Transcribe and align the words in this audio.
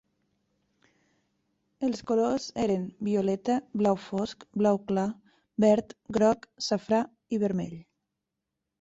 Els 1.87 2.01
colors 2.13 2.47
eren: 2.63 2.87
violeta, 3.09 3.59
blau 3.83 4.01
fosc, 4.09 4.49
blau 4.63 4.83
clar, 4.91 5.07
verd, 5.69 5.97
groc, 6.21 6.53
safrà 6.73 7.07
i 7.39 7.45
vermell. 7.47 7.81